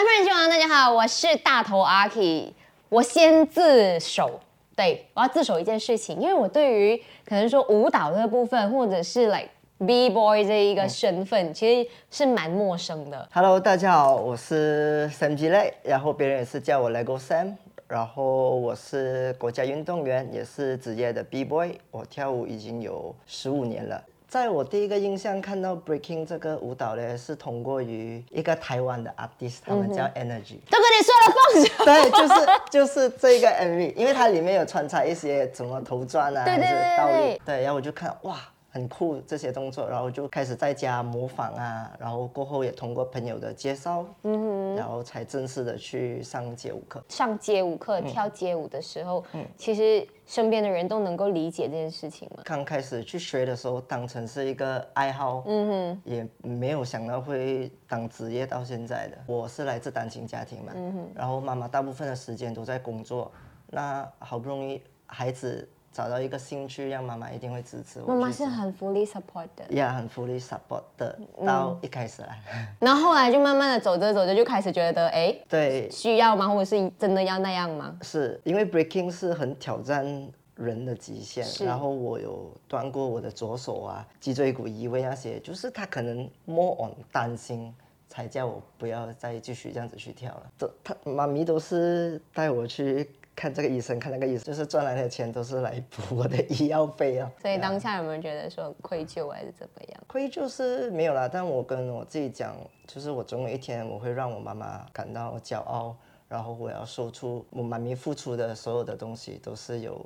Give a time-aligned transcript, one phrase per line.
[0.00, 2.54] My friend 亲王，大家好，我是大头阿 K。
[2.88, 4.40] 我先自首，
[4.74, 9.50] 对我要自首一件事情，因为我对于可能说舞蹈这个部分，或者是 like
[9.86, 13.28] B boy 这一个身份，其实是蛮陌生的。
[13.30, 17.56] Hello，大家好，我是 Sam 吉类，然后别人也是叫我 Lego Sam，
[17.86, 24.02] 然后我是国家运动员，也是职业的 B boy，我跳舞已经有十五年了。
[24.30, 30.60] 在我第一个印象看到 Breaking 这个舞蹈呢，是通过于一个台湾的 artist，他们叫 Energy。
[30.70, 38.36] 都跟你说了放手， 对，就是就是这个 MV，因为它里面有穿插一些什么头钻啊，对对还是倒对对立，对，然后我就看哇，
[38.72, 47.02] 很酷这些动作，然后就开始在家模仿啊，然后过后也通过朋友的介绍，嗯然后才正式的去上街舞课。
[47.08, 49.24] 上街舞嗯课、跳街舞的时候，
[49.56, 52.42] 其实身边的人都能够理解这件事情吗？
[52.44, 59.18] 刚开始去学的时候，当成是一个爱好，嗯哼，也没有想到会当职业到现在的。
[59.26, 63.32] 我是来自单亲家庭嘛，嗯哼，然后妈妈大部分的时间都在工作，
[63.66, 68.06] 那好不容易孩子找到一个兴趣，让妈妈一定会支持我。
[68.06, 72.40] 妈妈是很 fully support 的，呀，很 fully support 的，到一开始来，
[72.78, 76.48] 然后后来就慢慢的走着走着就开始觉得，哎，对，需要吗？
[76.48, 77.98] 或者是真的要那样吗？
[78.02, 80.06] 是因为 breaking 是很挑战
[80.54, 87.74] 人的极限，然后我有断过我的左手啊，脊椎骨移位那些，就是他可能 more on 担心，
[88.08, 90.42] 才叫我不要再继续这样子去跳了。
[90.56, 93.08] 都他妈咪都是带我去
[93.40, 97.32] 看这个医生，看那个医生，就是赚来的钱都是来补我的医药费啊。
[97.40, 100.00] 所以当下有没有觉得说愧疚还是怎么样？
[100.06, 102.54] 愧疚是没有啦，但我跟我自己讲，
[102.86, 105.96] 就是我总有一天我会让我妈妈感到骄傲，
[106.28, 110.04] 然后我要说出我妈咪付出的所有的东西都是有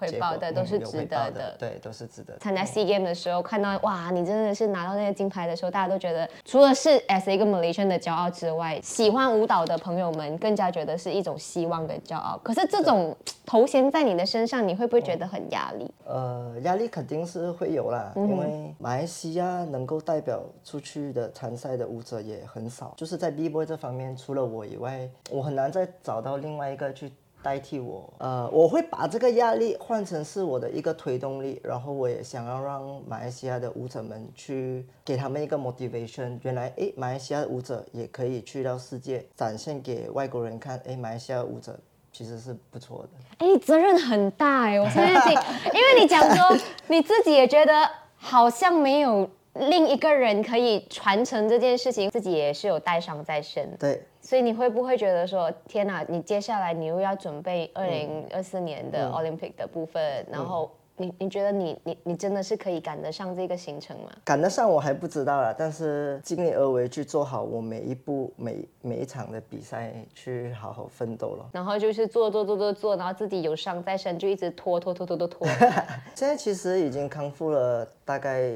[0.00, 1.54] 回报的都是值得的，。
[1.58, 2.38] 对，都是值得。
[2.38, 12.40] 参加 SEA Game 的时候，看到哇，你真的是拿到那些金牌的时候，大家都觉得，除了是 as 一个 Malaysian 的骄傲之外，喜欢舞蹈的朋友们更加觉得是一种希望跟骄傲。
[12.42, 15.92] 可是这种头衔在你的身上，你会不会觉得很压力？
[16.06, 27.12] 呃，压力肯定是会有啦，因为马来西亚能够代表出去的参赛的舞者也很少，就是在 B boy 这方面，除了我以外，我很难再找到另外一个去
[27.42, 28.12] 代替我。
[28.18, 36.38] 呃，我会把这个压力换成是我的一个推动力，然后我也想要让马来西亚的舞者们去给他们一个 motivation。
[36.42, 41.78] 原来，诶，马来西亚的舞者也可以去到世界展现给外国人看，诶，马来西亚的舞者
[42.12, 43.08] 其实是不错的。
[43.38, 45.32] 哎，你责任很大哎，我现在听，
[45.72, 46.58] 因为你讲说
[46.88, 47.72] 你自己也觉得
[48.16, 53.68] 好像没有另一个人可以传承这件事情，自己也是有带伤在身。
[53.78, 64.10] 对，所以你会不会觉得说，天哪，你接下来你又要准备二零二四年的 Olympic 的部分，然后你你觉得你你你真的是可以赶得上这个行程吗？
[64.24, 71.50] 赶得上我还不知道啦，但是尽力而为去做好我每一步每每一场的比赛，去好好奋斗了。
[71.52, 75.48] 然后就是做做做做做，然后自己有伤在身，就一直拖拖拖拖拖拖。
[76.14, 78.52] 现在其实已经康复了大概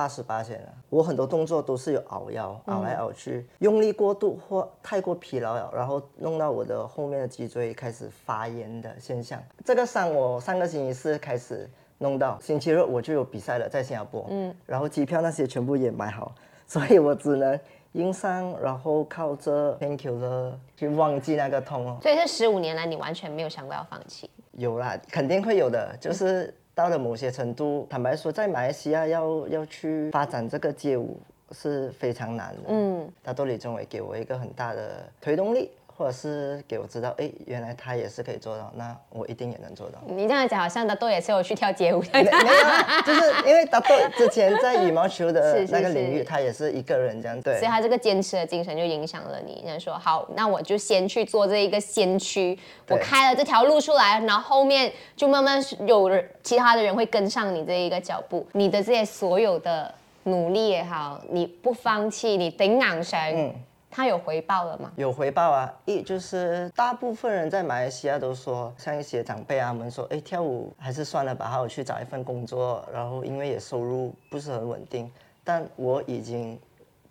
[0.00, 0.68] 八十八线了。
[0.88, 9.38] 我很多动作都是有熬腰，熬来熬去，用力过度或太过疲劳了，然后弄到我的后面的脊椎开始发炎的现象。
[9.62, 11.68] 这个伤我上个星期四开始
[11.98, 16.34] 弄到，星期日我就有比赛了，在新加坡，嗯，然后机票那些全部也买好，
[16.66, 17.60] 所以我只能
[17.92, 21.98] 硬伤，然后靠着 painkiller 去忘记那个痛哦。
[22.00, 24.30] 所以这十五年来，你完全没有想过要放弃。
[24.52, 25.94] 有啦，肯定会有的。
[26.00, 31.20] 就是到了某些程度，坦白说，在马来西亚要要去发展这个街舞
[31.52, 32.62] 是非常难的。
[32.68, 39.98] 嗯，大都李宗伟给我一个很大的推动力，或者是给我知道，哎，原来他也是可以做到，那我一定也能做到。
[40.06, 42.02] 你这样讲，好像大豆也是有去跳街舞。
[42.04, 47.38] 的没有，就是因为大豆之前在羽毛球的 那个领域，是他也是一个人这样。
[47.42, 49.62] 对所以，他这个坚持的精神就影响了你。
[49.66, 58.46] 人家说好，那我就先去做这一个先驱，我对开了这条路出来，然后后面就慢慢有人其他的人会跟上你这一个脚步。
[58.52, 63.54] 你的这些所有的努力也好，你不放弃，你顶昂神，嗯
[64.00, 64.90] 他有回报了吗？
[64.96, 65.70] 有回报啊！
[65.84, 75.12] 一就是大部分人在马来西亚都说，像一些长辈啊，们说，哎，跳舞还是算了吧，还有去找一份工作，然后因为也收入不是很稳定。
[75.44, 76.58] 但我已经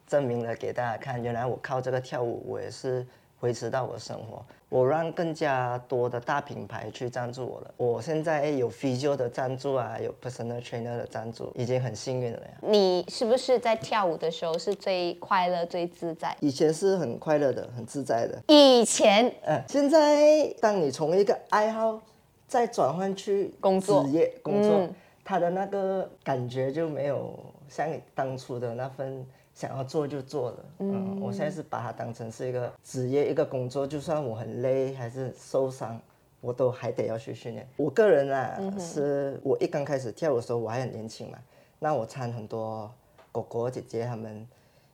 [0.07, 3.05] 证明了给大家看，原来我靠这个跳舞，我也是
[3.41, 4.45] 维持到我的生活。
[4.69, 7.73] 我让更加多的大品牌去赞助我了。
[7.75, 12.49] 我现在有 physio 的赞助啊，有 personal trainer 的赞助，已经很幸运了呀。
[12.61, 16.37] 你是不是在跳舞的时候是最快乐、最自在？
[16.39, 18.39] 以前是很快乐的，很自在的。
[18.47, 21.99] 以前嗯，现在当你从一个爱好
[22.47, 24.95] 再转换去工作职业工作，嗯
[25.25, 27.37] 他的那个感觉就没有
[27.67, 29.23] 像你当初的那份
[29.59, 30.65] 想要做就做了。
[30.77, 35.99] 嗯，我现在是把它当成是一个职业，一个工作，就算我很累还是受伤，
[36.39, 37.67] 我都还得要去训练。
[37.75, 41.37] 我个人啊，是我一刚开始跳舞的时候我还很年轻嘛，
[41.77, 42.89] 那我参很多
[43.33, 44.47] 哥哥姐姐他们。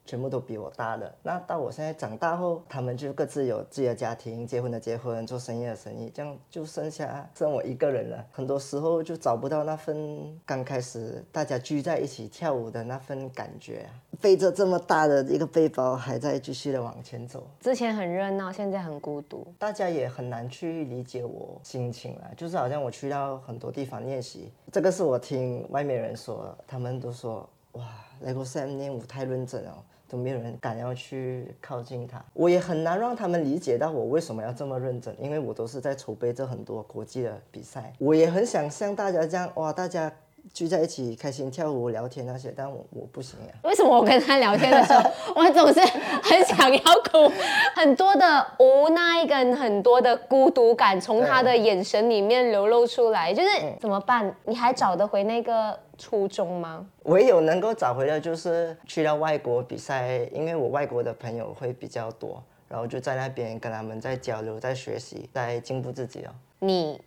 [0.06, 1.13] 全部都比我大的。
[1.24, 8.25] 那到我现在长大后，他们就各自有自己的家庭，结婚的结婚，做生意的生意，这样就剩下剩我一个人了。
[8.31, 13.86] 很多时候就找不到那份刚开始大家聚在一起跳舞的那份感觉。
[14.22, 17.46] 背着这么大的一个背包，还在继续的往前走。
[17.60, 19.46] 之前很热闹，现在很孤独。
[19.60, 22.31] 大家也很难去理解我心情了。
[22.38, 27.84] 就是好像我去到很多地方练习，这个是我听外面人说，他们都说哇，
[28.19, 29.84] 那个 Sam 练舞太认真了。
[30.07, 40.12] 都没有人敢要去靠近他，我也很难让他们理解到我为什么要这么认真，因为我都是在筹备着很多国际的比赛，我也很想像大家这样，哇，大家
[40.54, 43.54] 聚在一起开心跳舞聊天那些，但我我不行呀。
[43.63, 45.02] 为什么我跟他聊天的时候，
[45.36, 45.80] 我总是
[46.22, 46.80] 很想要
[47.12, 47.31] 哭，
[47.75, 53.50] 很多的无奈跟很多的孤独感从他的眼神里面流露出来，就是
[53.80, 54.36] 怎么办？
[54.46, 55.80] 你还找得回那个？
[55.97, 56.86] 初中吗？
[57.03, 66.31] 唯有能够找回的，就是去到外国比赛，因为我外国的朋友会比较多，然后就在那边跟他们在交流，在学习，在进步自己哦。
[66.59, 67.01] 你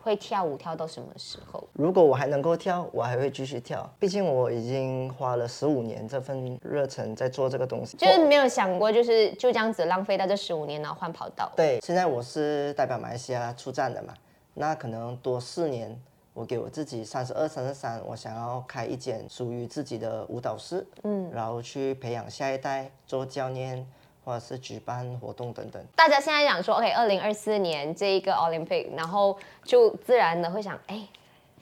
[0.00, 1.62] 会跳舞跳到什么时候？
[1.72, 3.88] 如果我还能够跳，我还会继续跳。
[3.98, 11.50] 毕竟我已经花了十五年这份热忱在做这个东西，就是没有想过，就是就这样子浪费到这十五年，然后换跑道。
[11.56, 14.14] 对，现在我是代表马来西亚出战的嘛，
[14.54, 15.98] 那可能多四年。
[16.38, 23.84] 我给我自己三十二、三十三，我想要开一间属于自己的舞蹈室，嗯，然后去培养下一代，做教练，
[24.24, 25.84] 或者是举办活动等等。
[25.96, 31.08] 大家现在讲说，OK，二零二四年这一个 Olympic，然后就自然的会想，哎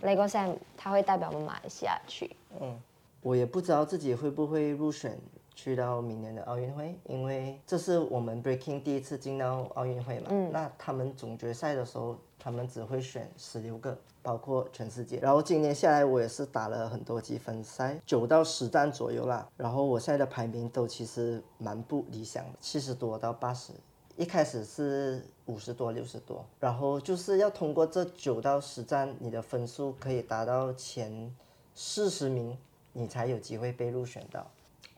[0.03, 2.37] ，Lego Sam 他会代表我们马来西亚去。
[2.61, 2.79] 嗯，
[3.23, 5.19] 我也不知道自己会不会入选
[5.57, 10.27] 去到明年的奥运会，因为这是我们 Breaking 第一次进到奥运会嘛。
[10.31, 12.17] 嗯，那他们总决赛的时候。
[12.39, 15.19] 他们只会选十六个，包括全世界。
[15.19, 19.49] 然后今年下来，我也是打了很多积分赛，九到十站左右啦。
[19.57, 23.73] 然后我现在的排名都其实蛮不理想的，七十多到八十。
[24.17, 26.45] 一开始是五十多、六十多。
[26.61, 31.35] 然后就是要通过这九到十站，你的分数可以达到前
[31.75, 32.57] 四十名，
[32.93, 34.47] 你才有机会被入选到。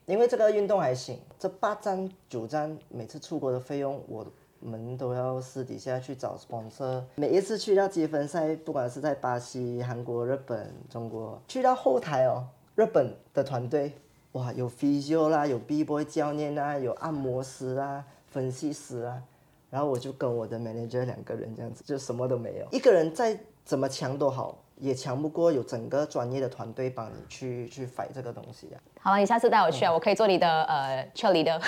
[0.09, 4.27] 因为这个运动还行，这八站、九站每次出国的费用我。
[4.61, 7.01] 们都要私底下去找 sponsor。
[7.15, 12.45] 每一次去到积分赛，不管是在巴西、韩国、日本、中国，去到后台哦，
[12.75, 13.93] 日本的团队，
[14.33, 19.23] 哇，有 physio 啦，有 b boy 教练啦，有按摩师啊，分析师啊，
[19.71, 24.59] 然后我就跟我的 manager 两个人这样子，就什么都没有，一个人再怎么强都好。
[24.81, 28.77] 也强不过有整个专业的团队帮你去去 fight 这个东西啊。
[29.01, 31.61] 好了，你下次带我去啊，我可以做你的呃 c h 的，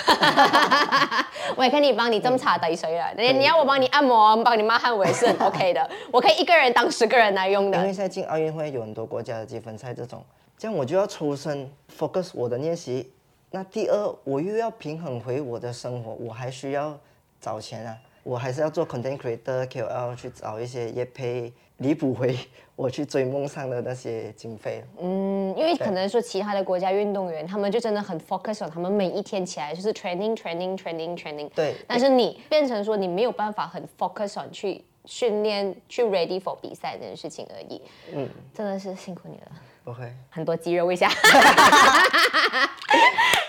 [1.55, 3.11] 我也可以帮你斟茶递水啊。
[3.17, 5.89] 你你要我帮你按摩，帮你抹汗，我也是很 OK 的。
[6.11, 7.77] 我可以一个人当十个人来用的。
[7.77, 10.23] 因为现在进奥运会有很多国家的积分赛这种，
[10.57, 13.11] 这样我就要抽身 focus 我的练习。
[13.49, 16.97] 那第二，我又要平衡回我的生活，我还需要
[17.39, 17.97] 找钱啊。
[18.23, 22.37] 我还是要做 content creator KOL 去找一些业配，弥补回
[22.75, 24.83] 我去追梦上的那些经费。
[24.99, 31.49] 嗯，因为可能说其他的国家运动员，他们就真的很 focus on，他们每一天起来就是 training training training training。
[31.55, 31.73] 对。
[31.87, 37.81] 但是你变成说你没有办法很 focus on 去训练去 ready for 比赛这件事情而已。
[38.13, 38.29] 嗯。
[38.53, 39.51] 真的是辛苦你了。
[39.83, 40.11] 不会。
[40.29, 41.09] 很多肌肉一下。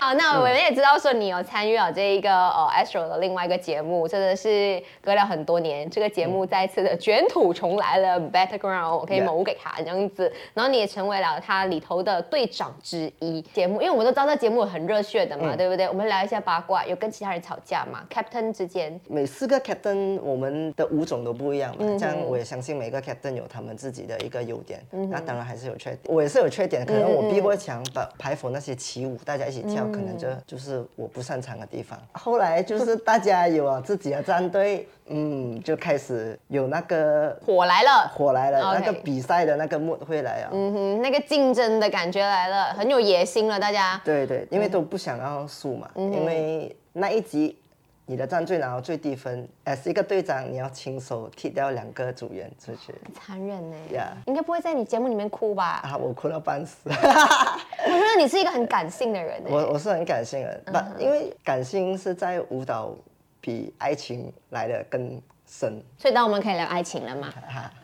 [0.00, 13.40] 好，那我们也知道说你有参与了这一个呃 Astro 的另外一个节目，真的是隔了很多年，这个节目再次的卷土重来了，Battleground，我可以谋给他这样子，然后你也成为了他里头的队长之一。
[13.54, 15.88] 节目，因为我们都知道这节目很热血的嘛，对不对？
[15.88, 29.84] 我们聊一下八卦，有跟其他人吵架嘛？Captain 之间，每四个 Captain 我们的舞种都不一样嘛，这样我也相信每个 Captain 有他们自己的一个优点，那当然还是有缺点，我也是有缺点，可能我比不强，把排服那些起舞，大家一起跳。
[29.92, 31.98] 可能就就是我不擅长的地方。
[32.12, 44.00] 后来就是大家有了自己的战队，嗯，就开始有那个火来了，火来了，那个比赛的那个幕会来啊，嗯哼，那个竞争的感觉来了，很有野心了，大家。
[44.04, 47.58] 对对，因为都不想要输嘛，因为那一集。
[48.04, 53.76] 你的战队拿到最低分，as 一个队长，你要亲手踢掉两个组员出去，残忍呢。
[53.92, 55.80] 呀，应该不会在你节目里面哭吧？
[55.84, 56.90] 啊，我哭到半死。
[56.90, 59.40] 我觉得你是一个很感性的人。
[59.46, 62.92] 我我是很感性的，不，因为感性是在舞蹈
[63.40, 65.80] 比爱情来的更深。
[65.96, 67.32] 所以当我们可以聊爱情了嘛？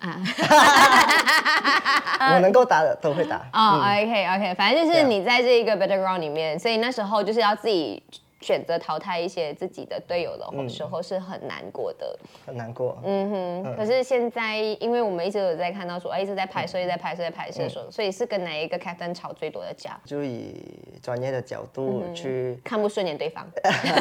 [0.01, 0.21] 啊，
[2.35, 3.37] 我能够答的都会答。
[3.53, 8.03] 哦、o k OK，反正就是你在这一个 battleground 里面，所以那时候就是要自己
[8.41, 12.19] 选择淘汰一些自己的队友的时候是很难过的。
[12.47, 12.99] 很难过。
[13.05, 19.99] 嗯哼，可是现在因为我们一直有在看到说，哎，一直在拍摄，一直在拍摄，在拍摄的时候，所以是跟哪一个 captain 吵最多的架？
[20.05, 20.55] 就以
[21.03, 23.47] 专业的角度去看不顺眼对方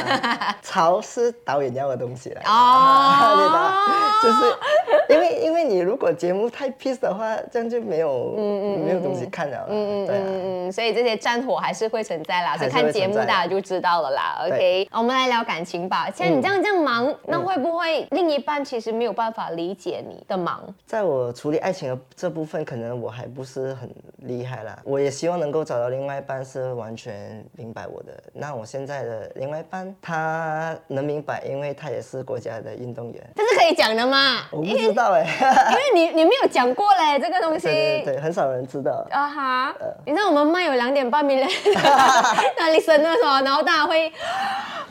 [0.62, 2.41] 吵是导演要的东西来。
[2.46, 3.74] 哦 对的，
[4.24, 9.65] 就是因为因为你如果节目太 peace 的话，这样就没有嗯嗯没有东西看了啦。
[9.67, 14.45] 对啊，嗯，所以这些战火还是会存在啦，所以还是会看节目大家就知道了啦。
[14.45, 16.09] OK，我们来聊感情吧。
[16.09, 20.63] 现在你这样这样忙，那会不会另一半其实没有办法理解你的忙？
[20.86, 24.77] 在我处理爱情的这部分，可能我还不是很厉害啦。
[24.83, 28.12] 我也希望能够找到另外一半是完全明白我的。
[28.33, 33.24] 那我现在的另外一半，他能明白，因为他也是国家的运动员。
[33.36, 34.47] 这是可以讲的吗？
[34.51, 35.25] 我不知道哎、
[35.71, 37.67] 因为你你没有讲过嘞，这个东西。
[37.67, 39.05] 对对对，很少人知道。
[39.11, 39.75] 啊哈！
[40.05, 41.47] 你知道我们卖有两点半 million
[42.57, 44.11] 那里生的时候，然后大家会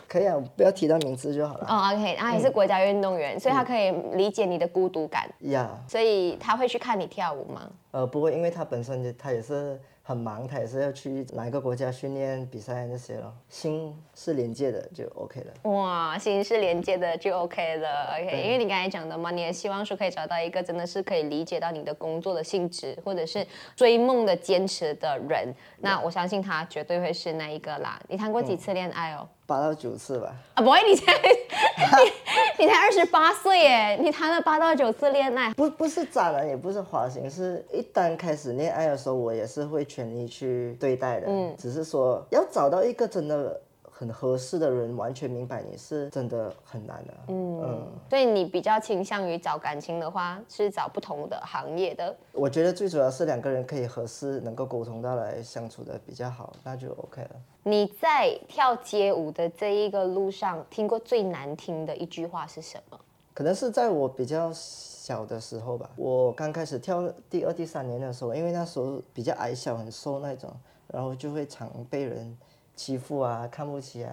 [0.09, 1.67] 可以啊，不要提到名字就好了。
[1.69, 7.63] 哦，OK，他也是国家运动员，所以他可以理解你的孤独感，呀、所以他会去看你跳舞吗？
[7.93, 13.35] 呃，不会，因为他本身就他也是很忙，他也是要去哪一个国家训练比赛那些咯。
[13.49, 15.71] 心是连接的就 OK 了。
[15.73, 23.45] 哇，心是连接的就 OK 了，OK，因为你刚才讲的嘛，你也希望说可以找到一个真的是可以理解到你的工作的性质，或者是
[23.75, 28.01] 追梦的坚持的人，那我相信他绝对会是那一个啦。
[28.09, 29.29] 你谈过几次恋爱哦？
[29.45, 30.33] 八到九次吧。
[30.55, 31.13] 啊，不会，你才
[32.59, 41.27] 你 你才二十八岁耶，你谈了八到九次恋爱，不不是渣男，也不是花心，是一旦开始恋爱的时候，我也是会全力去对待的。
[41.29, 43.61] 嗯，只是说要找到一个真的
[43.99, 47.15] 很合适的人，完全明白你是真的很难的。
[47.29, 52.15] 嗯所以你比较倾向于找感情的话，是找不同的行业的。
[52.33, 57.31] 我觉得最主要是两个人可以合适，能够沟通到来，相处的比较好，那就 OK 了。
[57.63, 63.01] 你在跳街舞的这一个路上，听过最难听的一句话是什么？
[63.33, 70.53] 可能是在我比较小的时候吧，我刚开始跳第二、第三年的时候，因为那时候比较矮小、很瘦那种，
[70.89, 72.37] 然后就会常被人
[72.77, 74.13] 欺负啊、看不起啊，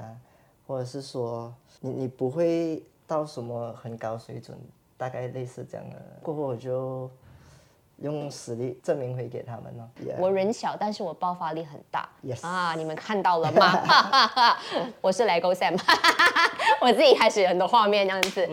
[0.65, 4.57] 或者是说你你不会到什么很高水准，
[4.97, 6.01] 大概类似这样的。
[6.23, 7.11] 过后我就
[7.97, 9.89] 用实力证明回给他们了。
[10.01, 12.09] Yeah 我人小，但是我爆发力很大。
[12.23, 13.83] Yes 啊，你们看到了吗？
[15.01, 15.77] 我是 LEGO Sam，
[16.81, 18.49] 我自己开始很多画面这样子。